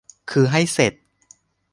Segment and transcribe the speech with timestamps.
[0.31, 0.93] คือให้เสร็จ